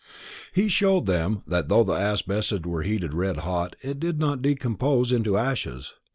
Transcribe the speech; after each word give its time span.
He 0.51 0.67
showed 0.67 1.05
them 1.05 1.43
that 1.45 1.69
though 1.69 1.83
the 1.83 1.93
asbestos 1.93 2.61
were 2.61 2.81
heated 2.81 3.13
red 3.13 3.37
hot 3.37 3.75
it 3.83 3.99
did 3.99 4.17
not 4.17 4.41
decompose 4.41 5.11
into 5.11 5.37
ashes. 5.37 5.93